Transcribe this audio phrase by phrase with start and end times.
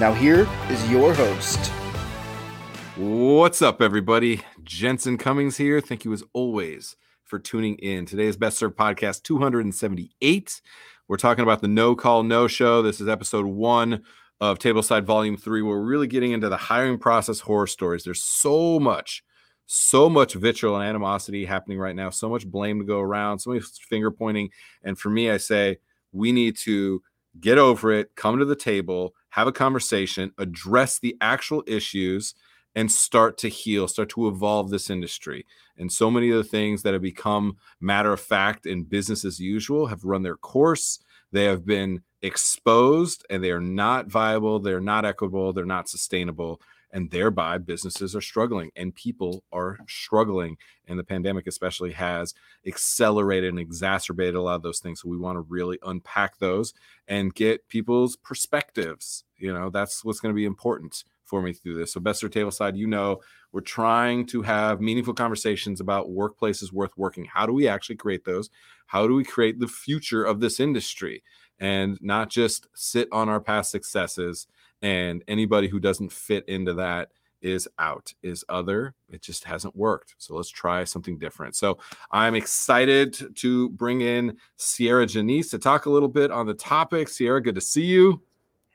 [0.00, 1.58] Now, here is your host.
[2.96, 4.40] What's up, everybody?
[4.64, 5.78] Jensen Cummings here.
[5.82, 8.06] Thank you, as always, for tuning in.
[8.06, 10.62] Today's Best Served Podcast 278.
[11.06, 12.80] We're talking about the No Call No Show.
[12.80, 14.02] This is episode one
[14.40, 15.60] of Tableside Volume 3.
[15.60, 18.02] We're really getting into the hiring process horror stories.
[18.02, 19.22] There's so much,
[19.66, 23.50] so much vitriol and animosity happening right now, so much blame to go around, so
[23.50, 24.48] much finger pointing.
[24.82, 25.76] And for me, I say
[26.12, 27.02] we need to
[27.38, 32.34] get over it, come to the table, have a conversation, address the actual issues,
[32.74, 35.44] and start to heal, start to evolve this industry.
[35.76, 39.40] And so many of the things that have become matter of fact and business as
[39.40, 41.00] usual have run their course.
[41.32, 46.60] They have been exposed and they are not viable, they're not equitable, they're not sustainable.
[46.92, 50.56] And thereby, businesses are struggling and people are struggling.
[50.88, 52.34] And the pandemic, especially, has
[52.66, 55.02] accelerated and exacerbated a lot of those things.
[55.02, 56.74] So, we want to really unpack those
[57.06, 59.24] and get people's perspectives.
[59.36, 61.92] You know, that's what's going to be important for me through this.
[61.92, 63.20] So, Best Served Tableside, you know,
[63.52, 67.24] we're trying to have meaningful conversations about workplaces worth working.
[67.24, 68.50] How do we actually create those?
[68.86, 71.22] How do we create the future of this industry?
[71.58, 74.46] And not just sit on our past successes.
[74.82, 77.10] And anybody who doesn't fit into that
[77.42, 78.94] is out, is other.
[79.08, 80.14] It just hasn't worked.
[80.18, 81.56] So let's try something different.
[81.56, 81.78] So
[82.10, 87.08] I'm excited to bring in Sierra Janice to talk a little bit on the topic.
[87.08, 88.22] Sierra, good to see you.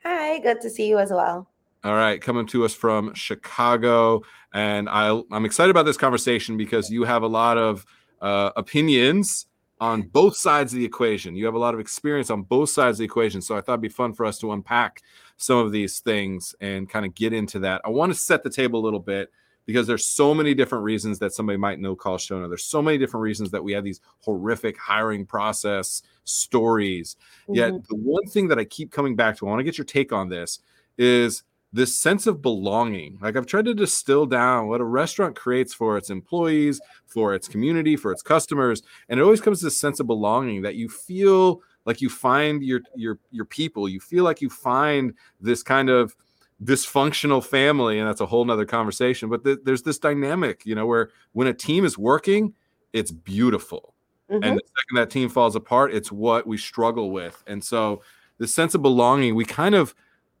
[0.02, 1.48] Hi, good to see you as well.
[1.84, 6.90] All right, coming to us from Chicago, and I, I'm excited about this conversation because
[6.90, 7.86] you have a lot of
[8.20, 9.46] uh, opinions
[9.80, 11.36] on both sides of the equation.
[11.36, 13.74] You have a lot of experience on both sides of the equation, so I thought
[13.74, 15.02] it'd be fun for us to unpack
[15.36, 17.82] some of these things and kind of get into that.
[17.84, 19.30] I want to set the table a little bit
[19.66, 22.48] because there's so many different reasons that somebody might know call Shona.
[22.48, 27.16] There's so many different reasons that we have these horrific hiring process stories.
[27.42, 27.54] Mm-hmm.
[27.54, 29.84] Yet the one thing that I keep coming back to, I want to get your
[29.84, 30.60] take on this,
[30.96, 31.42] is
[31.72, 33.18] this sense of belonging.
[33.20, 37.48] Like I've tried to distill down what a restaurant creates for its employees, for its
[37.48, 40.88] community, for its customers, and it always comes to this sense of belonging that you
[40.88, 43.88] feel like you find your your your people.
[43.88, 46.14] You feel like you find this kind of
[46.62, 49.28] dysfunctional family, and that's a whole nother conversation.
[49.28, 52.54] But th- there's this dynamic, you know, where when a team is working,
[52.92, 53.94] it's beautiful.
[54.30, 54.42] Mm-hmm.
[54.42, 57.42] And the second that team falls apart, it's what we struggle with.
[57.46, 58.02] And so
[58.38, 59.94] the sense of belonging, we kind of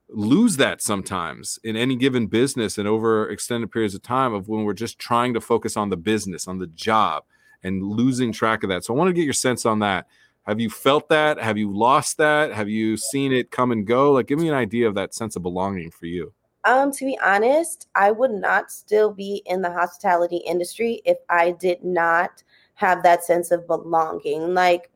[0.08, 4.64] lose that sometimes in any given business and over extended periods of time of when
[4.64, 7.24] we're just trying to focus on the business, on the job,
[7.62, 8.84] and losing track of that.
[8.84, 10.06] So I want to get your sense on that.
[10.46, 11.40] Have you felt that?
[11.40, 12.52] Have you lost that?
[12.52, 14.12] Have you seen it come and go?
[14.12, 16.32] Like, give me an idea of that sense of belonging for you.
[16.64, 21.52] Um, to be honest, I would not still be in the hospitality industry if I
[21.52, 22.42] did not
[22.74, 24.54] have that sense of belonging.
[24.54, 24.90] Like,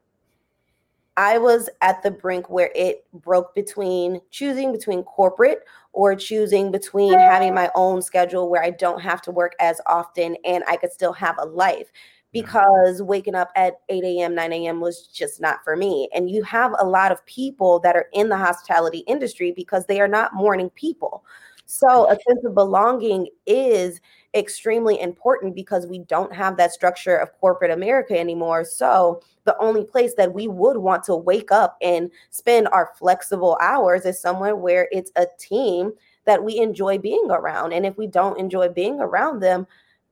[1.16, 7.12] I was at the brink where it broke between choosing between corporate or choosing between
[7.12, 10.92] having my own schedule where I don't have to work as often and I could
[10.92, 11.90] still have a life
[12.32, 14.80] because waking up at 8 a.m., 9 a.m.
[14.80, 16.08] was just not for me.
[16.14, 20.00] And you have a lot of people that are in the hospitality industry because they
[20.00, 21.24] are not morning people.
[21.66, 24.00] So a sense of belonging is
[24.34, 28.64] extremely important because we don't have that structure of corporate America anymore.
[28.64, 33.56] So the only place that we would want to wake up and spend our flexible
[33.60, 35.92] hours is somewhere where it's a team
[36.24, 37.72] that we enjoy being around.
[37.72, 39.66] And if we don't enjoy being around them,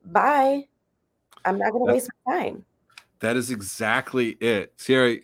[0.04, 0.68] bye.
[1.48, 2.64] I'm not going to waste my time.
[3.20, 4.72] That is exactly it.
[4.76, 5.16] Sierra,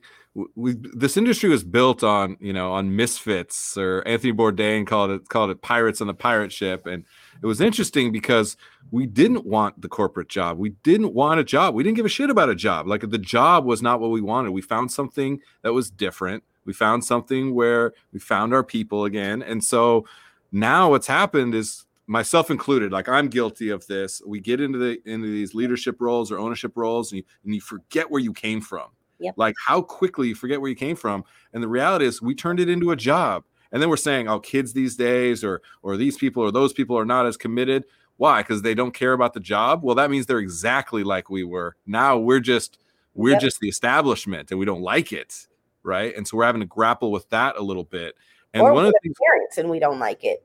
[0.57, 5.29] we this industry was built on you know on misfits or Anthony Bourdain called it
[5.29, 6.87] called it pirates on the pirate ship.
[6.87, 7.05] And
[7.41, 8.56] it was interesting because
[8.91, 10.59] we didn't want the corporate job.
[10.59, 11.75] We didn't want a job.
[11.75, 12.88] We didn't give a shit about a job.
[12.88, 14.50] Like the job was not what we wanted.
[14.50, 16.43] We found something that was different.
[16.65, 19.43] We found something where we found our people again.
[19.43, 20.05] And so
[20.50, 24.99] now what's happened is myself included like i'm guilty of this we get into the
[25.06, 28.61] into these leadership roles or ownership roles and you, and you forget where you came
[28.61, 29.35] from Yep.
[29.37, 31.25] Like how quickly you forget where you came from.
[31.53, 33.45] And the reality is we turned it into a job.
[33.73, 36.97] And then we're saying, oh, kids these days or or these people or those people
[36.99, 37.85] are not as committed.
[38.17, 38.43] Why?
[38.43, 39.83] Because they don't care about the job.
[39.83, 41.75] Well, that means they're exactly like we were.
[41.87, 42.79] Now we're just
[43.15, 43.41] we're yep.
[43.41, 45.47] just the establishment and we don't like it.
[45.83, 46.15] Right.
[46.17, 48.15] And so we're having to grapple with that a little bit.
[48.53, 50.45] And or one of the things parents and we don't like it.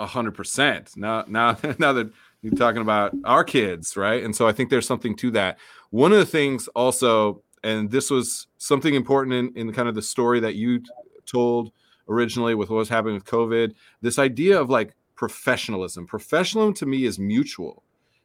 [0.00, 0.96] Hundred percent.
[0.96, 2.10] Now, now, now that
[2.42, 4.22] you're talking about our kids, right?
[4.22, 5.58] And so I think there's something to that.
[5.90, 10.02] One of the things also, and this was something important in, in kind of the
[10.02, 10.82] story that you
[11.26, 11.72] told
[12.08, 16.06] originally with what was happening with COVID, this idea of like professionalism.
[16.06, 17.82] Professionalism to me is mutual.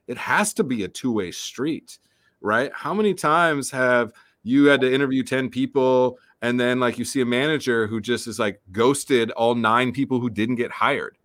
[0.08, 1.98] It has to be a two-way street,
[2.40, 2.72] right?
[2.74, 7.22] How many times have you had to interview 10 people and then like you see
[7.22, 11.18] a manager who just is like ghosted all nine people who didn't get hired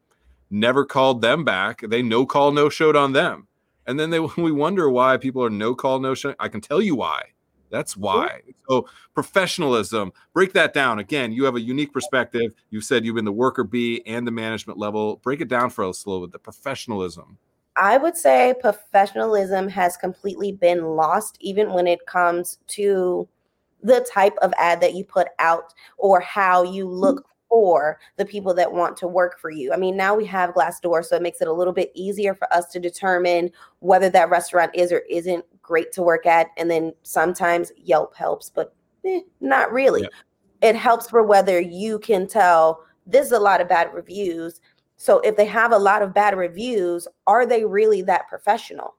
[0.50, 1.82] never called them back.
[1.82, 3.48] They no call, no showed on them.
[3.86, 6.34] And then they we wonder why people are no call, no show.
[6.38, 7.22] I can tell you why.
[7.70, 8.40] That's why.
[8.68, 10.98] So professionalism, break that down.
[10.98, 12.54] Again, you have a unique perspective.
[12.70, 15.16] You've said you've been the worker bee and the management level.
[15.16, 16.32] Break it down for us a little bit.
[16.32, 17.36] The professionalism.
[17.76, 23.28] I would say professionalism has completely been lost, even when it comes to
[23.82, 27.32] the type of ad that you put out or how you look mm-hmm.
[27.48, 29.72] For the people that want to work for you.
[29.72, 32.52] I mean, now we have Glassdoor, so it makes it a little bit easier for
[32.52, 33.50] us to determine
[33.80, 36.48] whether that restaurant is or isn't great to work at.
[36.56, 38.74] And then sometimes Yelp helps, but
[39.06, 40.02] eh, not really.
[40.02, 40.70] Yeah.
[40.70, 44.60] It helps for whether you can tell there's a lot of bad reviews.
[44.96, 48.96] So if they have a lot of bad reviews, are they really that professional?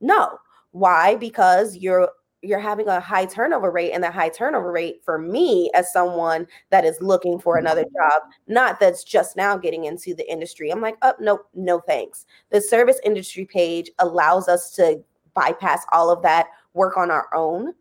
[0.00, 0.38] No.
[0.70, 1.16] Why?
[1.16, 2.08] Because you're
[2.44, 6.46] you're having a high turnover rate and the high turnover rate for me as someone
[6.70, 7.96] that is looking for another mm-hmm.
[7.96, 12.26] job not that's just now getting into the industry i'm like oh no no thanks
[12.50, 15.02] the service industry page allows us to
[15.34, 17.72] bypass all of that work on our own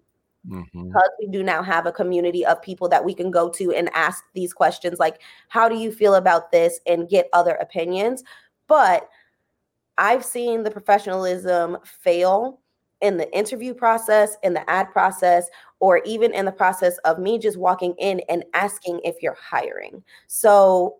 [0.47, 0.87] mm-hmm.
[0.87, 3.89] because we do now have a community of people that we can go to and
[3.93, 8.23] ask these questions like how do you feel about this and get other opinions
[8.67, 9.09] but
[9.97, 12.59] i've seen the professionalism fail
[13.03, 17.37] in the interview process, in the ad process, or even in the process of me
[17.37, 20.01] just walking in and asking if you're hiring.
[20.27, 20.95] So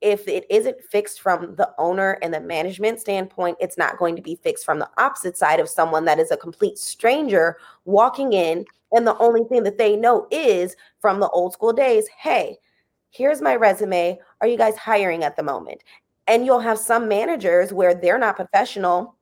[0.00, 4.22] if it isn't fixed from the owner and the management standpoint, it's not going to
[4.22, 8.64] be fixed from the opposite side of someone that is a complete stranger walking in.
[8.92, 12.56] And the only thing that they know is from the old school days hey,
[13.10, 14.18] here's my resume.
[14.40, 15.82] Are you guys hiring at the moment?
[16.26, 19.17] And you'll have some managers where they're not professional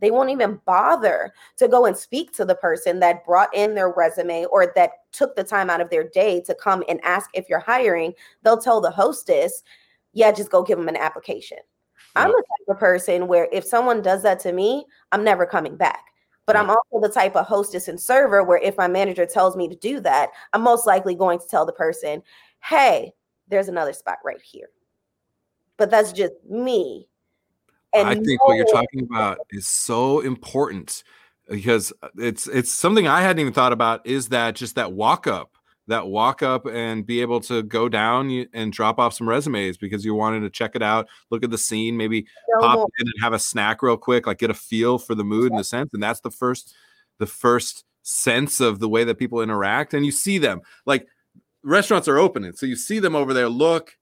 [0.00, 3.90] they won't even bother to go and speak to the person that brought in their
[3.90, 7.48] resume or that took the time out of their day to come and ask if
[7.48, 8.12] you're hiring.
[8.42, 9.62] They'll tell the hostess,
[10.12, 11.58] yeah, just go give them an application.
[11.58, 12.26] Yep.
[12.26, 15.76] I'm the type of person where if someone does that to me, I'm never coming
[15.76, 16.04] back.
[16.46, 19.68] But I'm also the type of hostess and server where if my manager tells me
[19.68, 22.22] to do that, I'm most likely going to tell the person,
[22.62, 23.10] hey,
[23.48, 24.68] there's another spot right here.
[25.76, 27.08] But that's just me
[27.94, 31.02] and I think what you're talking about is so important
[31.48, 35.26] because uh, it's it's something I hadn't even thought about is that just that walk
[35.26, 35.56] up
[35.88, 40.04] that walk up and be able to go down and drop off some resumes because
[40.04, 42.88] you wanted to check it out, look at the scene, maybe no pop more.
[42.98, 45.60] in and have a snack real quick, like get a feel for the mood and
[45.60, 45.90] the sense.
[45.94, 46.74] And that's the first,
[47.18, 49.94] the first sense of the way that people interact.
[49.94, 51.06] And you see them like
[51.62, 52.52] restaurants are opening.
[52.54, 53.96] So you see them over there, look,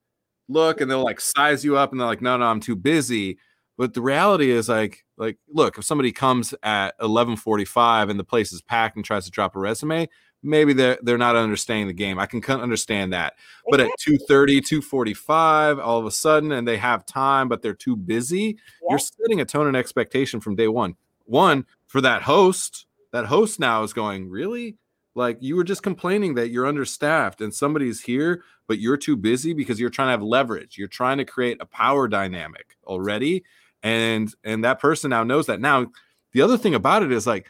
[0.49, 3.39] look, and they'll like size you up and they're like, no, no, I'm too busy.
[3.77, 8.53] But the reality is like like look, if somebody comes at 11:45 and the place
[8.53, 10.09] is packed and tries to drop a resume,
[10.43, 12.19] maybe they're they're not understanding the game.
[12.19, 13.35] I can understand that.
[13.69, 17.97] But at 2:30, 2:45, all of a sudden and they have time but they're too
[17.97, 18.59] busy,
[18.89, 20.95] you're setting a tone and expectation from day 1.
[21.27, 24.77] One, for that host, that host now is going, "Really?
[25.17, 29.53] Like you were just complaining that you're understaffed and somebody's here, but you're too busy
[29.53, 30.77] because you're trying to have leverage.
[30.77, 33.45] You're trying to create a power dynamic already
[33.85, 35.61] and and that person now knows that.
[35.61, 35.93] Now
[36.33, 37.49] the other thing about it is like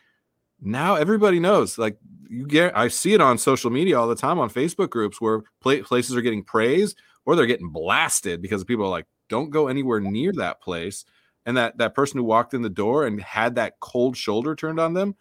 [0.61, 1.99] now everybody knows like
[2.29, 5.43] you get i see it on social media all the time on facebook groups where
[5.61, 10.01] places are getting praised or they're getting blasted because people are like don't go anywhere
[10.01, 11.05] near that place.
[11.47, 14.81] And that that person who walked in the door and had that cold shoulder turned
[14.81, 15.15] on them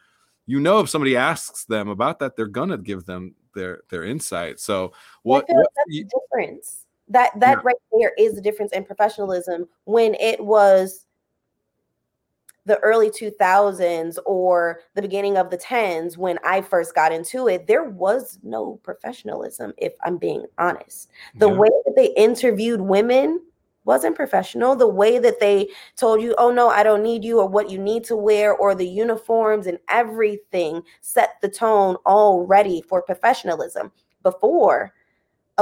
[0.45, 4.59] you know if somebody asks them about that they're gonna give them their their insight.
[4.59, 4.93] So
[5.23, 7.61] what, uh, what you, difference that that yeah.
[7.63, 11.05] right there is the difference in professionalism when it was
[12.65, 17.67] the early 2000s or the beginning of the 10s when I first got into it,
[17.67, 21.09] there was no professionalism, if I'm being honest.
[21.35, 21.57] The yeah.
[21.57, 23.41] way that they interviewed women
[23.85, 24.75] wasn't professional.
[24.75, 27.77] The way that they told you, oh no, I don't need you, or what you
[27.77, 33.91] need to wear, or the uniforms and everything set the tone already for professionalism.
[34.21, 34.93] Before,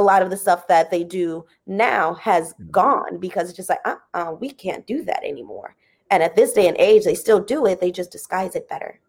[0.01, 2.71] a lot of the stuff that they do now has mm.
[2.71, 5.75] gone because it's just like, uh, uh we can't do that anymore.
[6.09, 7.79] And at this day and age, they still do it.
[7.79, 8.99] They just disguise it better.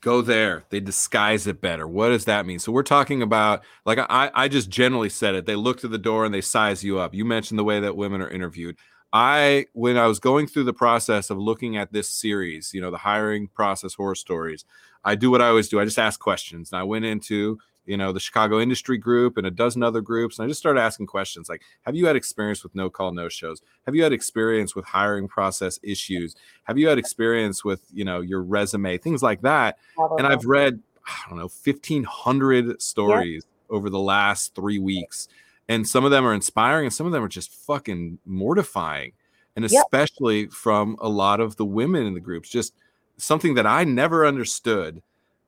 [0.00, 3.98] go there they disguise it better what does that mean so we're talking about like
[3.98, 6.98] i i just generally said it they look to the door and they size you
[6.98, 8.76] up you mentioned the way that women are interviewed
[9.12, 12.90] i when i was going through the process of looking at this series you know
[12.90, 14.64] the hiring process horror stories
[15.04, 17.96] i do what i always do i just ask questions and i went into you
[17.96, 21.06] know the chicago industry group and a dozen other groups and i just started asking
[21.06, 24.74] questions like have you had experience with no call no shows have you had experience
[24.74, 26.36] with hiring process issues?
[26.64, 28.98] Have you had experience with you know your resume?
[28.98, 29.78] Things like that.
[30.18, 33.76] And i've read i don't know 1500 stories yeah.
[33.76, 35.28] over the last three weeks
[35.68, 39.12] and some of them are inspiring and some of them are just fucking mortifying
[39.56, 42.72] and especially from a lot of the women in the groups just
[43.16, 45.02] something that i never understood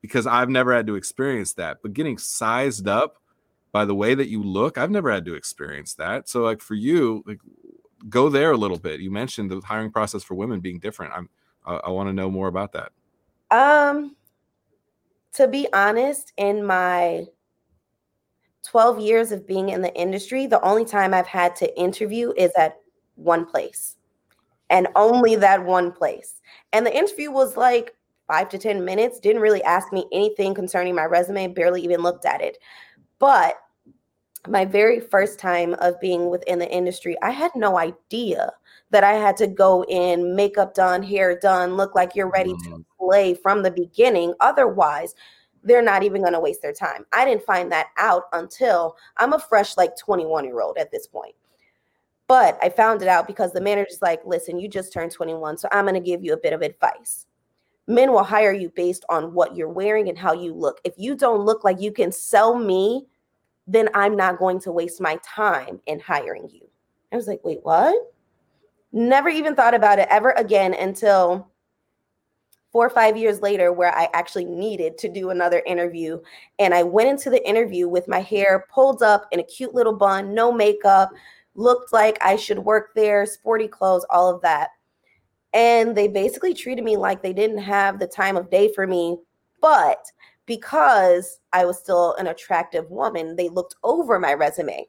[0.05, 1.79] because I've never had to experience that.
[1.81, 3.17] But getting sized up
[3.73, 6.29] by the way that you look, I've never had to experience that.
[6.29, 7.41] So like for you, like
[8.11, 9.01] go there a little bit.
[9.01, 11.15] You mentioned the hiring process for women being different.
[11.15, 11.31] I'm
[11.65, 12.93] I, I want to know more about that.
[13.51, 14.15] Um
[15.33, 17.25] to be honest, in my
[18.67, 22.53] 12 years of being in the industry, the only time I've had to interview is
[22.59, 22.77] at
[23.15, 23.97] one place
[24.69, 26.43] and only that one place.
[26.75, 27.95] And the interview was like
[28.27, 32.25] five to 10 minutes, didn't really ask me anything concerning my resume, barely even looked
[32.25, 32.59] at it.
[33.19, 33.57] But
[34.49, 38.53] my very first time of being within the industry, I had no idea
[38.91, 42.77] that I had to go in, makeup done, hair done, look like you're ready mm-hmm.
[42.77, 44.35] to play from the beginning.
[44.41, 45.15] Otherwise,
[45.63, 47.07] they're not even going to waste their time.
[47.13, 51.07] I didn't find that out until I'm a fresh, like 21 year old at this
[51.07, 51.35] point.
[52.29, 55.69] But I found it out because the manager's like, listen, you just turned 21, so
[55.73, 57.27] I'm going to give you a bit of advice
[57.87, 60.81] men will hire you based on what you're wearing and how you look.
[60.85, 63.07] If you don't look like you can sell me,
[63.67, 66.69] then I'm not going to waste my time in hiring you.
[67.13, 67.95] I was like, wait, what?
[68.93, 71.51] Never even thought about it ever again until
[72.73, 76.21] four or five years later, where I actually needed to do another interview.
[76.59, 79.93] And I went into the interview with my hair pulled up in a cute little
[79.93, 81.11] bun, no makeup,
[81.55, 84.71] looked like I should work there, sporty clothes, all of that
[85.55, 89.17] and they basically treated me like they didn't have the time of day for me
[89.63, 90.05] but
[90.47, 94.87] because i was still an attractive woman they looked over my resume.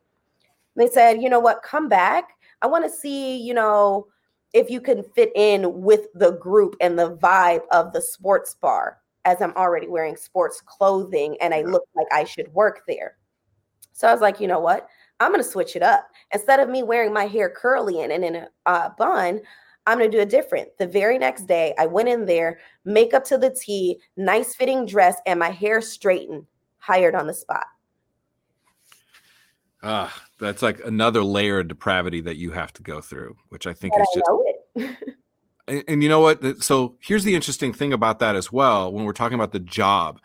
[0.75, 1.63] They said you know what?
[1.63, 2.31] Come back.
[2.61, 4.07] I want to see you know
[4.53, 8.99] if you can fit in with the group and the vibe of the sports bar
[9.25, 13.17] as i'm already wearing sports clothing and i look like i should work there.
[13.93, 14.87] So i was like you know what?
[15.21, 16.09] I'm going to switch it up.
[16.33, 19.39] Instead of me wearing my hair curly and in a uh, bun
[19.87, 20.69] I'm going to do it different.
[20.79, 25.17] The very next day, I went in there, makeup to the T, nice fitting dress,
[25.25, 26.45] and my hair straightened,
[26.79, 27.65] hired on the spot.
[29.83, 33.73] Ah, that's like another layer of depravity that you have to go through, which I
[33.73, 34.97] think is I just.
[35.67, 36.63] and, and you know what?
[36.63, 38.91] So here's the interesting thing about that as well.
[38.91, 40.19] When we're talking about the job,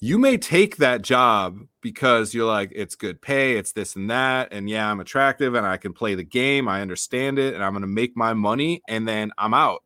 [0.00, 4.48] you may take that job because you're like it's good pay it's this and that
[4.50, 7.72] and yeah i'm attractive and i can play the game i understand it and i'm
[7.72, 9.82] going to make my money and then i'm out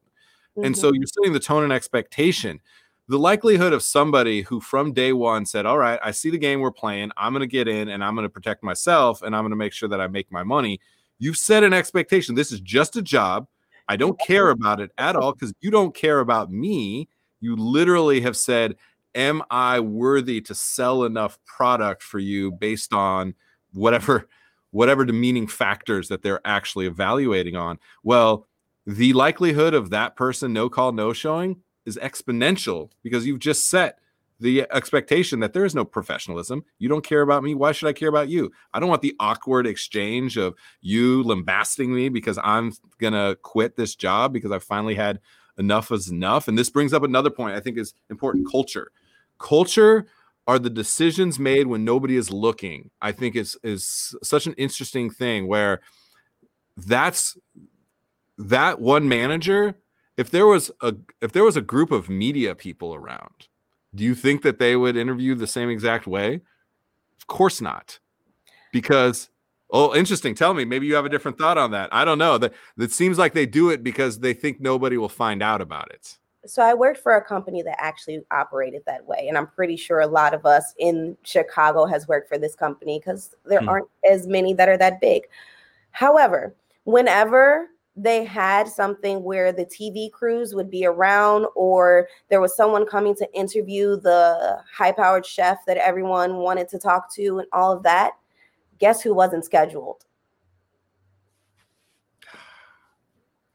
[0.56, 0.66] mm-hmm.
[0.66, 0.97] and so mm-hmm.
[0.97, 2.61] you're setting the tone and expectation
[3.09, 6.61] the likelihood of somebody who from day one said all right i see the game
[6.61, 9.42] we're playing i'm going to get in and i'm going to protect myself and i'm
[9.42, 10.80] going to make sure that i make my money
[11.18, 13.47] you've set an expectation this is just a job
[13.88, 17.09] i don't care about it at all because you don't care about me
[17.40, 18.75] you literally have said
[19.14, 23.35] am I worthy to sell enough product for you based on
[23.73, 24.28] whatever
[24.71, 27.78] whatever demeaning factors that they're actually evaluating on?
[28.02, 28.47] Well,
[28.87, 33.99] the likelihood of that person no call no showing is exponential because you've just set
[34.40, 36.64] the expectation that there is no professionalism.
[36.78, 37.54] You don't care about me.
[37.54, 38.50] Why should I care about you?
[38.73, 43.76] I don't want the awkward exchange of you lambasting me because I'm going to quit
[43.76, 45.21] this job because I finally had
[45.56, 46.49] enough is enough.
[46.49, 48.90] And this brings up another point I think is important culture
[49.38, 50.07] culture
[50.47, 52.91] are the decisions made when nobody is looking.
[53.00, 55.81] I think is is such an interesting thing where
[56.76, 57.37] that's
[58.37, 59.76] that one manager
[60.17, 63.49] if there was a if there was a group of media people around
[63.95, 66.41] do you think that they would interview the same exact way?
[67.19, 68.00] Of course not.
[68.73, 69.31] Because
[69.71, 70.35] oh interesting.
[70.35, 71.95] Tell me maybe you have a different thought on that.
[71.95, 72.38] I don't know.
[72.38, 75.93] That that seems like they do it because they think nobody will find out about
[75.93, 79.76] it so I worked for a company that actually operated that way, and I'm pretty
[79.76, 83.68] sure a lot of us in Chicago has worked for this company because there hmm.
[83.68, 85.22] aren't as many that are that big.
[85.90, 92.56] However, whenever they had something where the TV crews would be around, or there was
[92.56, 97.48] someone coming to interview the high powered chef that everyone wanted to talk to, and
[97.52, 98.12] all of that,
[98.78, 100.04] guess who wasn't scheduled?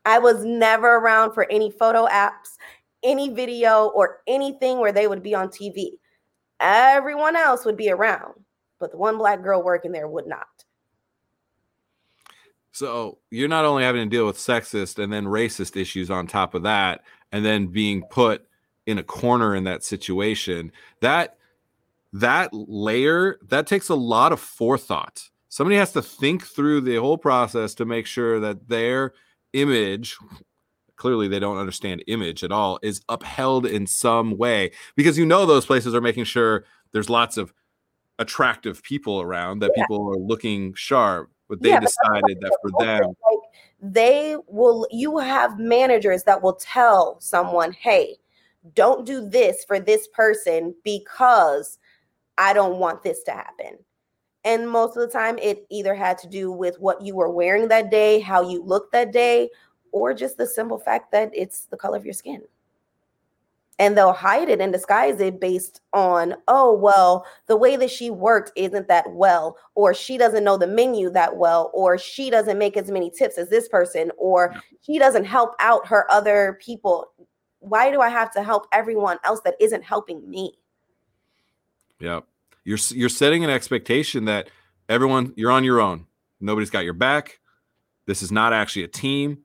[0.06, 2.58] I was never around for any photo apps
[3.04, 5.92] any video or anything where they would be on TV.
[6.60, 8.34] Everyone else would be around,
[8.80, 10.48] but the one black girl working there would not.
[12.72, 16.54] So you're not only having to deal with sexist and then racist issues on top
[16.54, 17.02] of that,
[17.32, 18.46] and then being put
[18.86, 20.72] in a corner in that situation.
[21.02, 21.38] That
[22.14, 25.30] that layer that takes a lot of forethought.
[25.50, 29.14] Somebody has to think through the whole process to make sure that their
[29.54, 30.18] image
[31.00, 35.46] clearly they don't understand image at all is upheld in some way because you know
[35.46, 37.54] those places are making sure there's lots of
[38.20, 39.84] attractive people around that yeah.
[39.84, 43.40] people are looking sharp but they yeah, decided but that for them like,
[43.82, 48.16] they will you have managers that will tell someone hey
[48.76, 51.80] don't do this for this person because
[52.38, 53.78] i don't want this to happen
[54.44, 57.70] and most of the time it either had to do with what you were wearing
[57.70, 59.50] that day how you looked that day
[59.92, 62.42] or just the simple fact that it's the color of your skin.
[63.78, 68.10] And they'll hide it and disguise it based on oh well the way that she
[68.10, 72.58] worked isn't that well or she doesn't know the menu that well or she doesn't
[72.58, 77.12] make as many tips as this person or she doesn't help out her other people.
[77.60, 80.58] Why do i have to help everyone else that isn't helping me?
[82.00, 82.20] Yeah
[82.70, 84.50] you're you're setting an expectation that
[84.88, 86.06] everyone you're on your own.
[86.40, 87.40] Nobody's got your back.
[88.06, 89.40] This is not actually a team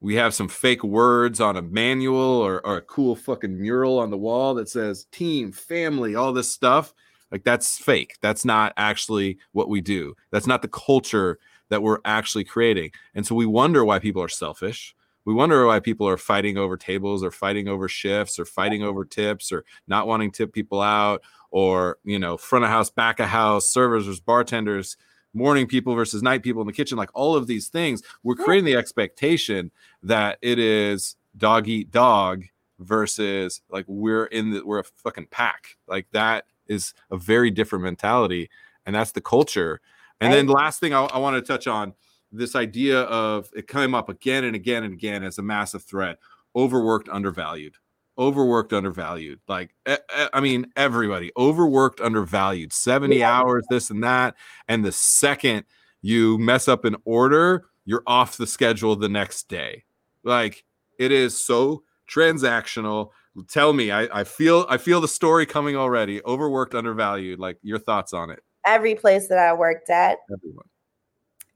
[0.00, 4.10] we have some fake words on a manual or, or a cool fucking mural on
[4.10, 6.94] the wall that says team, family, all this stuff.
[7.32, 8.16] Like that's fake.
[8.22, 10.14] That's not actually what we do.
[10.30, 11.38] That's not the culture
[11.68, 12.92] that we're actually creating.
[13.14, 14.94] And so we wonder why people are selfish.
[15.24, 19.04] We wonder why people are fighting over tables or fighting over shifts or fighting over
[19.04, 23.20] tips or not wanting to tip people out or, you know, front of house, back
[23.20, 24.96] of house, servers bartenders
[25.34, 28.64] morning people versus night people in the kitchen, like all of these things, we're creating
[28.64, 29.70] the expectation
[30.02, 32.44] that it is dog eat dog
[32.78, 35.76] versus like we're in the we're a fucking pack.
[35.86, 38.50] Like that is a very different mentality,
[38.86, 39.80] and that's the culture.
[40.20, 41.94] And then last thing I, I want to touch on
[42.32, 46.18] this idea of it came up again and again and again as a massive threat
[46.56, 47.76] overworked undervalued
[48.18, 49.40] overworked, undervalued.
[49.46, 53.32] Like, I mean, everybody overworked, undervalued, 70 yeah.
[53.32, 54.34] hours, this and that.
[54.66, 55.64] And the second
[56.02, 59.84] you mess up an order, you're off the schedule the next day.
[60.24, 60.64] Like,
[60.98, 63.10] it is so transactional.
[63.48, 66.22] Tell me, I, I feel I feel the story coming already.
[66.24, 67.38] Overworked, undervalued.
[67.38, 68.40] Like your thoughts on it.
[68.66, 70.66] Every place that I worked at, Everyone.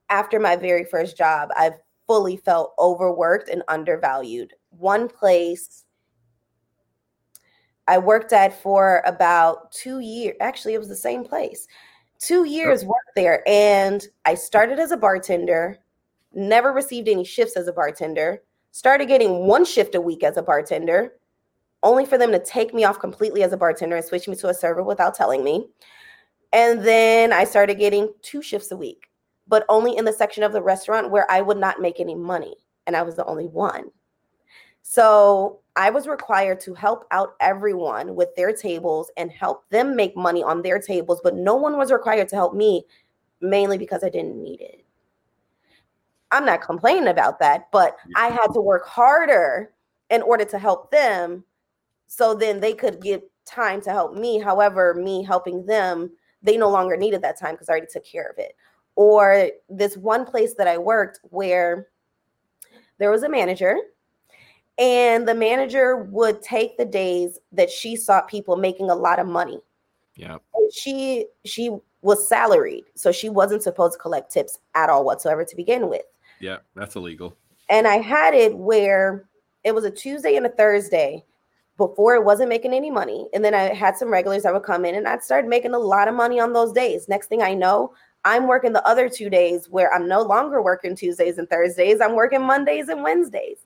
[0.08, 1.74] after my very first job, I've
[2.06, 4.54] fully felt overworked and undervalued.
[4.70, 5.84] One place
[7.88, 10.36] I worked at for about two years.
[10.40, 11.66] Actually, it was the same place.
[12.18, 13.42] Two years worked there.
[13.48, 15.78] And I started as a bartender,
[16.32, 20.42] never received any shifts as a bartender, started getting one shift a week as a
[20.42, 21.14] bartender,
[21.82, 24.48] only for them to take me off completely as a bartender and switch me to
[24.48, 25.66] a server without telling me.
[26.52, 29.08] And then I started getting two shifts a week,
[29.48, 32.54] but only in the section of the restaurant where I would not make any money.
[32.86, 33.90] And I was the only one.
[34.82, 40.16] So I was required to help out everyone with their tables and help them make
[40.16, 42.84] money on their tables, but no one was required to help me
[43.40, 44.84] mainly because I didn't need it.
[46.30, 49.72] I'm not complaining about that, but I had to work harder
[50.10, 51.44] in order to help them
[52.06, 54.38] so then they could get time to help me.
[54.38, 56.10] However, me helping them,
[56.42, 58.56] they no longer needed that time because I already took care of it.
[58.94, 61.88] Or this one place that I worked where
[62.98, 63.76] there was a manager
[64.82, 69.28] and the manager would take the days that she saw people making a lot of
[69.28, 69.60] money.
[70.16, 70.38] Yeah.
[70.74, 71.70] she she
[72.02, 76.02] was salaried, so she wasn't supposed to collect tips at all whatsoever to begin with.
[76.40, 77.36] Yeah, that's illegal.
[77.68, 79.28] And I had it where
[79.62, 81.24] it was a Tuesday and a Thursday
[81.76, 83.28] before it wasn't making any money.
[83.32, 85.78] And then I had some regulars that would come in and I'd start making a
[85.78, 87.08] lot of money on those days.
[87.08, 90.96] Next thing I know, I'm working the other two days where I'm no longer working
[90.96, 92.00] Tuesdays and Thursdays.
[92.00, 93.58] I'm working Mondays and Wednesdays.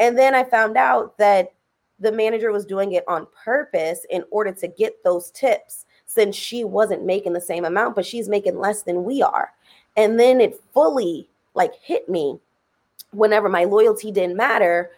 [0.00, 1.52] And then I found out that
[2.00, 6.64] the manager was doing it on purpose in order to get those tips since she
[6.64, 9.52] wasn't making the same amount, but she's making less than we are.
[9.96, 12.38] And then it fully like hit me
[13.12, 14.90] whenever my loyalty didn't matter.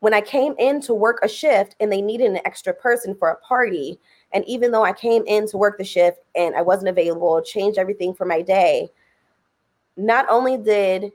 [0.00, 3.28] When I came in to work a shift and they needed an extra person for
[3.28, 3.98] a party,
[4.32, 7.78] and even though I came in to work the shift and I wasn't available, changed
[7.78, 8.88] everything for my day,
[9.96, 11.12] not only did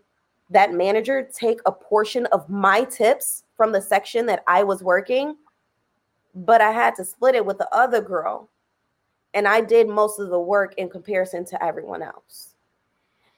[0.52, 5.38] that manager take a portion of my tips from the section that I was working,
[6.36, 8.50] but I had to split it with the other girl.
[9.34, 12.56] And I did most of the work in comparison to everyone else.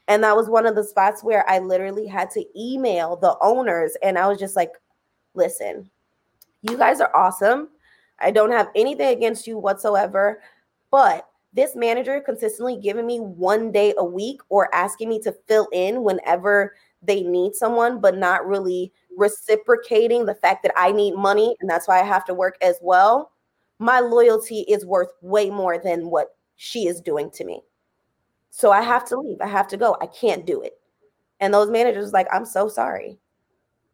[0.08, 3.95] And that was one of the spots where I literally had to email the owners
[4.02, 4.71] and I was just like,
[5.34, 5.89] listen,
[6.63, 7.69] You guys are awesome.
[8.19, 10.41] I don't have anything against you whatsoever,
[10.91, 15.67] but this manager consistently giving me one day a week or asking me to fill
[15.71, 16.73] in whenever
[17.04, 21.88] they need someone, but not really reciprocating the fact that I need money and that's
[21.88, 23.32] why I have to work as well.
[23.80, 27.62] My loyalty is worth way more than what she is doing to me.
[28.50, 29.42] So I have to leave.
[29.42, 29.98] I have to go.
[30.00, 30.74] I can't do it.
[31.39, 33.18] And those managers like, I'm so sorry.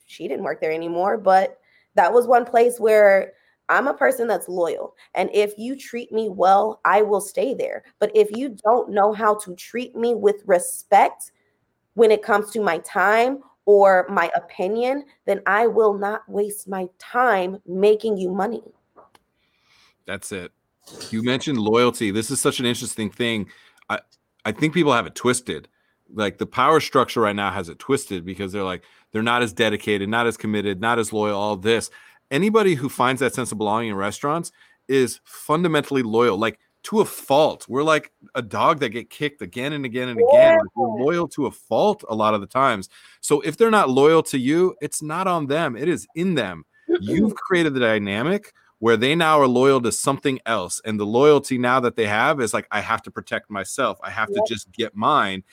[0.05, 1.59] She didn't work there anymore, but
[1.95, 3.33] that was one place where
[3.69, 4.95] I'm a person that's loyal.
[5.13, 7.83] And if you treat me well, I will stay there.
[7.99, 11.31] But if you don't know how to treat me with respect
[11.93, 16.87] when it comes to my time or my opinion, then I will not waste my
[16.97, 18.63] time making you money.
[20.05, 20.51] That's it.
[21.11, 22.09] You mentioned loyalty.
[22.09, 23.47] This is such an interesting thing.
[23.89, 23.99] I
[24.45, 25.67] I think people have it twisted.
[26.11, 29.53] Like the power structure right now has it twisted because they're like they're not as
[29.53, 31.91] dedicated, not as committed, not as loyal, all this
[32.31, 34.51] anybody who finds that sense of belonging in restaurants
[34.87, 37.65] is fundamentally loyal, like to a fault.
[37.67, 40.57] We're like a dog that get kicked again and again and again.
[40.57, 42.89] Like we're loyal to a fault a lot of the times.
[43.21, 45.75] So if they're not loyal to you, it's not on them.
[45.75, 46.65] It is in them.
[47.01, 50.81] You've created the dynamic where they now are loyal to something else.
[50.85, 53.99] And the loyalty now that they have is like, I have to protect myself.
[54.01, 55.43] I have to just get mine.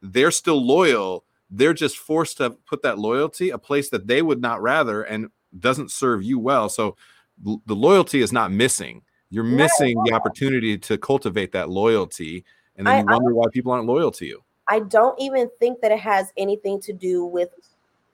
[0.00, 1.24] They're still loyal.
[1.50, 5.02] They're just forced to put that loyalty a place that they would not rather.
[5.02, 6.68] And doesn't serve you well.
[6.68, 6.96] So
[7.42, 9.02] the loyalty is not missing.
[9.36, 12.42] You're missing the opportunity to cultivate that loyalty,
[12.78, 14.42] and then I, you wonder why people aren't loyal to you.
[14.66, 17.50] I don't even think that it has anything to do with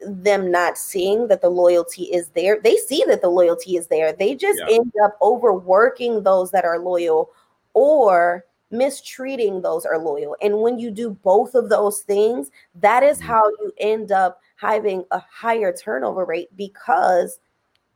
[0.00, 2.58] them not seeing that the loyalty is there.
[2.61, 4.12] They see that the loyalty is there.
[4.12, 4.74] They just yeah.
[4.74, 7.30] end up overworking those that are loyal
[7.72, 10.35] or mistreating those are loyal.
[10.42, 13.28] And when you do both of those things, that is mm-hmm.
[13.28, 17.38] how you end up having a higher turnover rate because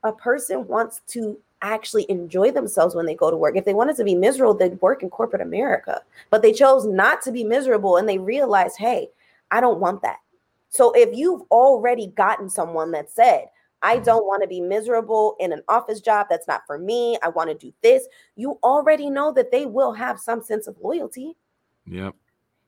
[0.05, 3.57] a person wants to actually enjoy themselves when they go to work.
[3.57, 6.03] If they wanted to be miserable, they'd work in corporate America.
[6.31, 9.09] But they chose not to be miserable and they realized, hey,
[9.51, 10.19] I don't want that.
[10.69, 13.47] So if you've already gotten someone that said,
[13.83, 14.05] I mm-hmm.
[14.05, 16.27] don't want to be miserable in an office job.
[16.29, 17.19] That's not for me.
[17.23, 18.07] I want to do this.
[18.35, 21.37] You already know that they will have some sense of loyalty.
[21.87, 22.15] Yep.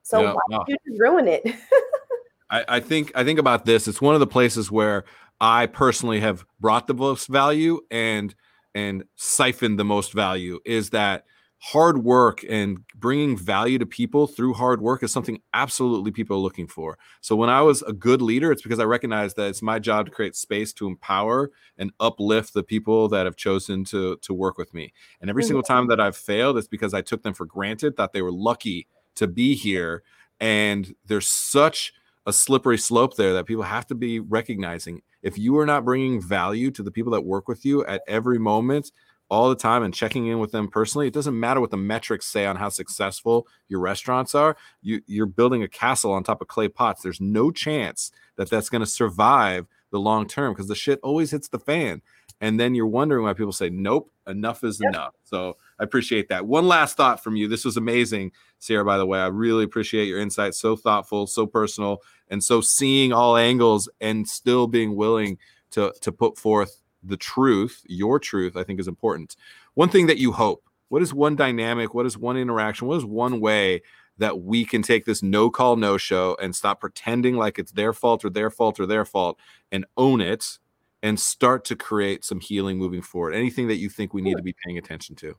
[0.03, 0.37] So yep.
[0.49, 1.43] why did you ruin it?
[2.51, 3.89] I, I think I think about this.
[3.89, 5.05] It's one of the places where
[5.41, 8.35] I personally have brought the most value and
[8.79, 11.25] and siphoned the most value is that
[11.61, 16.41] hard work and bringing value to people through hard work is something absolutely people are
[16.41, 16.97] looking for.
[17.21, 20.07] So when I was a good leader, it's because I recognized that it's my job
[20.07, 24.57] to create space to empower and uplift the people that have chosen to to work
[24.57, 24.93] with me.
[25.21, 25.49] And every mm-hmm.
[25.49, 28.33] single time that I've failed, it's because I took them for granted, thought they were
[28.33, 28.87] lucky
[29.17, 30.05] to be here.
[30.39, 31.93] And there's such
[32.27, 35.03] a slippery slope there that people have to be recognizing.
[35.23, 38.39] If you are not bringing value to the people that work with you at every
[38.39, 38.93] moment,
[39.31, 42.27] all the time, and checking in with them personally, it doesn't matter what the metrics
[42.27, 44.57] say on how successful your restaurants are.
[44.81, 47.03] You, you're building a castle on top of clay pots.
[47.03, 51.31] There's no chance that that's going to survive the long term because the shit always
[51.31, 52.03] hits the fan.
[52.41, 54.91] And then you're wondering why people say, nope, enough is yep.
[54.91, 55.15] enough.
[55.25, 56.47] So I appreciate that.
[56.47, 57.49] One last thought from you.
[57.49, 59.19] This was amazing, Sierra, by the way.
[59.19, 60.55] I really appreciate your insight.
[60.55, 65.39] So thoughtful, so personal, and so seeing all angles and still being willing
[65.73, 69.37] to, to put forth the truth, your truth, I think is important.
[69.75, 71.93] One thing that you hope, what is one dynamic?
[71.93, 72.89] What is one interaction?
[72.89, 73.83] What is one way
[74.19, 77.93] that we can take this no call, no show and stop pretending like it's their
[77.93, 79.39] fault or their fault or their fault
[79.73, 80.59] and own it
[81.03, 83.35] and start to create some healing moving forward?
[83.35, 85.35] Anything that you think we need to be paying attention to?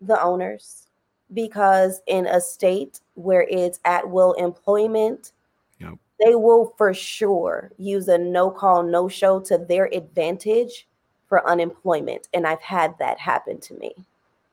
[0.00, 0.88] the owners
[1.32, 5.32] because in a state where it's at will employment,
[5.80, 5.94] yep.
[6.24, 10.86] they will for sure use a no call, no show to their advantage
[11.28, 12.28] for unemployment.
[12.32, 13.92] And I've had that happen to me.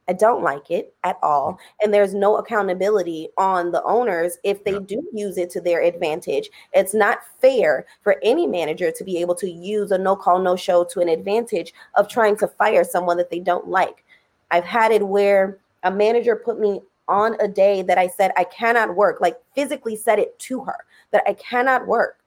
[0.08, 1.54] I don't like it at all.
[1.54, 1.58] Mm.
[1.84, 6.50] And there's no accountability on the owners if they do use it to their advantage.
[6.74, 10.56] It's not fair for any manager to be able to use a no call, no
[10.56, 14.04] show to an advantage of trying to fire someone that they don't like.
[14.52, 18.46] I've had it where a manager put me on a day that I said I
[18.46, 20.78] cannot work, like physically said it to her
[21.12, 22.20] that I cannot work.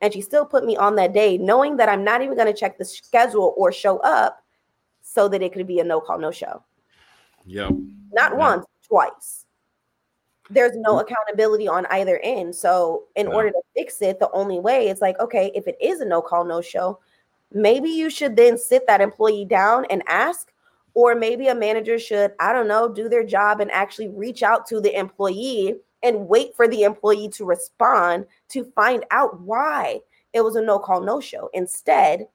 [0.00, 2.58] And she still put me on that day, knowing that I'm not even going to
[2.58, 4.42] check the schedule or show up
[5.02, 6.62] so that it could be a no call, no show.
[7.50, 7.70] Yeah.
[8.12, 9.44] Not once, twice.
[10.50, 11.00] There's no mm.
[11.02, 12.54] accountability on either end.
[12.54, 13.34] So, in yeah.
[13.34, 16.22] order to fix it, the only way is like, okay, if it is a no
[16.22, 17.00] call, no show,
[17.52, 20.52] maybe you should then sit that employee down and ask,
[20.94, 24.66] or maybe a manager should, I don't know, do their job and actually reach out
[24.68, 30.00] to the employee and wait for the employee to respond to find out why
[30.32, 31.50] it was a no call, no show.
[31.52, 32.28] Instead,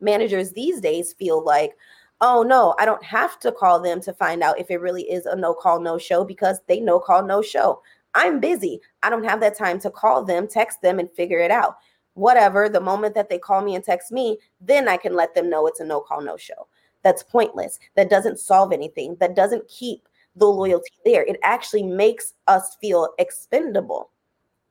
[0.00, 1.74] managers these days feel like,
[2.20, 5.26] oh no, I don't have to call them to find out if it really is
[5.26, 7.82] a no call, no show because they no call, no show.
[8.14, 8.80] I'm busy.
[9.02, 11.76] I don't have that time to call them, text them, and figure it out.
[12.14, 15.50] Whatever, the moment that they call me and text me, then I can let them
[15.50, 16.66] know it's a no call, no show.
[17.02, 17.78] That's pointless.
[17.94, 19.16] That doesn't solve anything.
[19.20, 21.24] That doesn't keep the loyalty there.
[21.24, 24.10] It actually makes us feel expendable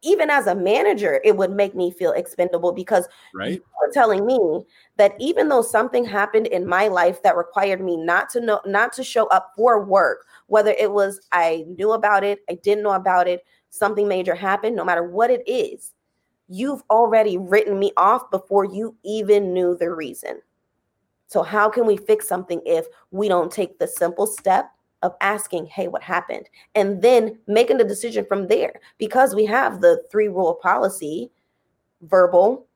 [0.04, 3.54] even as a manager, it would make me feel expendable because right.
[3.54, 4.64] you are telling me
[4.98, 8.94] that even though something happened in my life that required me not to know, not
[8.94, 12.92] to show up for work, whether it was I knew about it, I didn't know
[12.92, 15.94] about it, something major happened, no matter what it is,
[16.48, 20.42] you've already written me off before you even knew the reason.
[21.28, 24.70] So, how can we fix something if we don't take the simple step
[25.02, 26.50] of asking, hey, what happened?
[26.74, 31.32] And then making the decision from there because we have the three rule policy
[32.02, 32.68] verbal,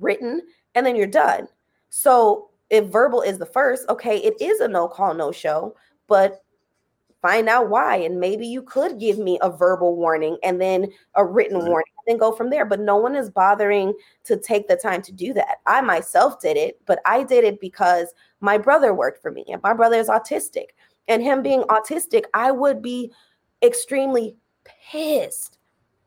[0.00, 0.42] written,
[0.74, 1.48] and then you're done.
[1.90, 5.76] So if verbal is the first, okay, it is a no call, no show,
[6.08, 6.42] but
[7.22, 7.96] find out why.
[7.96, 11.68] And maybe you could give me a verbal warning and then a written mm-hmm.
[11.68, 12.64] warning and then go from there.
[12.64, 15.56] But no one is bothering to take the time to do that.
[15.66, 19.62] I myself did it, but I did it because my brother worked for me and
[19.62, 20.66] my brother is autistic
[21.08, 23.12] and him being autistic, I would be
[23.62, 24.36] extremely
[24.90, 25.58] pissed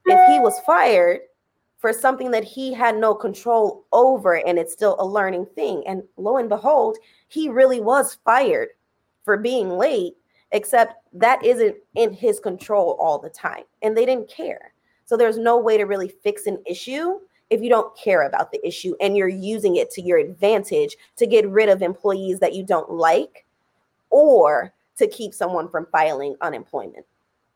[0.05, 1.21] if he was fired
[1.77, 5.83] for something that he had no control over and it's still a learning thing.
[5.87, 8.69] And lo and behold, he really was fired
[9.23, 10.15] for being late,
[10.51, 13.63] except that isn't in his control all the time.
[13.81, 14.73] And they didn't care.
[15.05, 18.65] So there's no way to really fix an issue if you don't care about the
[18.67, 22.63] issue and you're using it to your advantage to get rid of employees that you
[22.63, 23.45] don't like
[24.09, 27.05] or to keep someone from filing unemployment.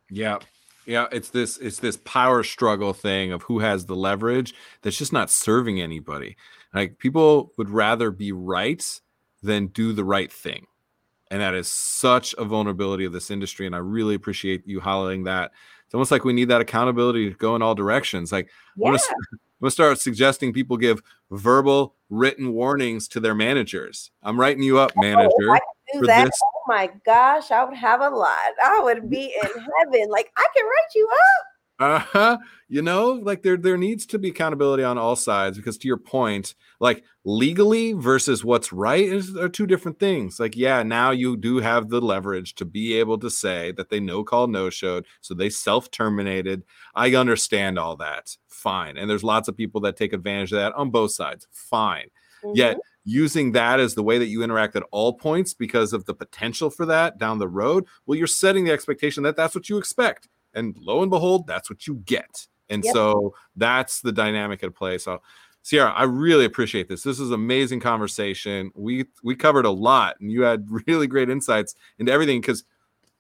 [0.10, 0.39] Yeah.
[0.86, 5.13] Yeah, it's this it's this power struggle thing of who has the leverage that's just
[5.13, 6.36] not serving anybody.
[6.73, 8.84] Like people would rather be right
[9.41, 10.65] than do the right thing.
[11.32, 15.23] And that is such a vulnerability of this industry and I really appreciate you highlighting
[15.25, 15.51] that.
[15.86, 18.34] It's almost like we need that accountability to go in all directions.
[18.34, 18.89] Like yeah.
[18.89, 18.97] I'm
[19.62, 21.01] gonna start suggesting people give
[21.32, 24.12] verbal written warnings to their managers.
[24.21, 25.32] I'm writing you up, manager.
[25.95, 26.25] Oh, that.
[26.25, 26.41] This.
[26.65, 28.54] Oh my gosh, I would have a lot.
[28.63, 30.10] I would be in heaven.
[30.10, 31.45] Like I can write you up.
[31.80, 32.38] Uh-huh.
[32.69, 35.97] You know, like there there needs to be accountability on all sides because to your
[35.97, 40.39] point, like legally versus what's right is are two different things.
[40.39, 43.99] Like, yeah, now you do have the leverage to be able to say that they
[43.99, 46.63] no call no showed, so they self-terminated.
[46.95, 48.38] I understand all that.
[48.47, 48.97] Fine.
[48.97, 51.47] And there's lots of people that take advantage of that on both sides.
[51.52, 52.08] Fine.
[52.43, 52.56] Mm-hmm.
[52.56, 56.13] Yet using that as the way that you interact at all points because of the
[56.13, 59.77] potential for that down the road, well, you're setting the expectation that that's what you
[59.77, 60.27] expect.
[60.53, 62.47] And lo and behold, that's what you get.
[62.69, 62.93] And yep.
[62.93, 64.97] so that's the dynamic at play.
[64.97, 65.21] So,
[65.63, 67.03] Sierra, I really appreciate this.
[67.03, 68.71] This is amazing conversation.
[68.75, 72.63] We we covered a lot, and you had really great insights into everything because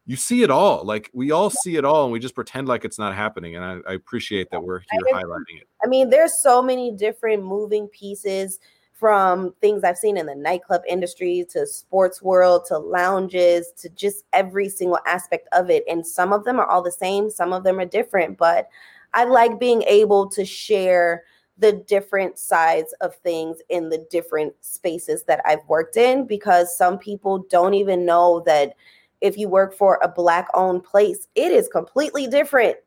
[0.05, 0.83] you see it all.
[0.83, 3.55] Like we all see it all, and we just pretend like it's not happening.
[3.55, 5.67] And I, I appreciate that we're here highlighting it.
[5.83, 8.59] I mean, there's so many different moving pieces
[9.03, 14.23] from things I've seen in the nightclub industry to sports world to lounges to just
[14.31, 15.83] every single aspect of it.
[15.89, 18.69] And some of them are all the same, some of them are different, but
[19.13, 21.25] I like being able to share
[21.57, 26.97] the different sides of things in the different spaces that I've worked in because some
[26.97, 28.73] people don't even know that
[29.19, 32.77] if you work for a black owned place, it is completely different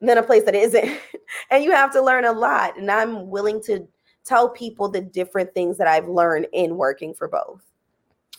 [0.00, 1.00] than a place that isn't.
[1.50, 2.78] and you have to learn a lot.
[2.78, 3.88] And I'm willing to
[4.24, 7.71] tell people the different things that I've learned in working for both.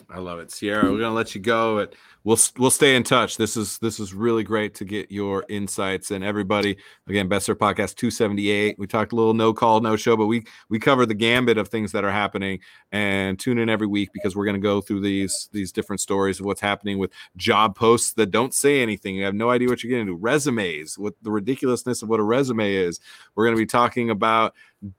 [0.10, 0.92] I love it, Sierra.
[0.92, 3.38] We're gonna let you go, but we'll we'll stay in touch.
[3.38, 6.78] This is this is really great to get your insights and everybody.
[7.08, 8.80] Again, Best Served Podcast 278.
[8.80, 11.68] We talked a little no call, no show, but we we cover the gambit of
[11.68, 12.60] things that are happening.
[12.92, 16.48] And tune in every week because we're gonna go through these these different stories of
[16.48, 19.16] what's happening with job posts that don't say anything.
[19.16, 20.16] You have no idea what you're getting to.
[20.16, 23.00] Resumes, what the ridiculousness of what a resume is.
[23.36, 24.56] We're gonna be talking about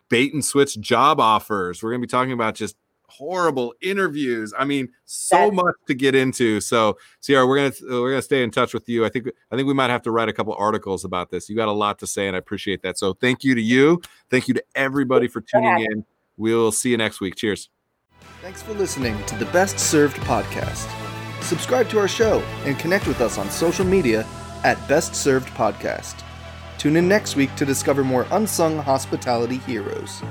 [0.08, 1.82] bait and switch job offers.
[1.82, 2.76] We're gonna be talking about just
[3.16, 4.52] horrible interviews.
[4.58, 6.60] I mean, so That's- much to get into.
[6.60, 9.04] So, Sierra, we're gonna uh, we're gonna stay in touch with you.
[9.04, 11.48] I think I think we might have to write a couple articles about this.
[11.48, 12.98] You got a lot to say, and I appreciate that.
[12.98, 14.00] So, thank you to you.
[14.30, 16.04] Thank you to everybody for tuning in.
[16.36, 17.36] We'll see you next week.
[17.36, 17.68] Cheers.
[18.42, 20.90] Thanks for listening to the Best Served podcast.
[21.42, 24.26] Subscribe to our show and connect with us on social media
[24.64, 26.22] at Best Served Podcast.
[26.78, 30.22] Tune in next week to discover more unsung hospitality heroes.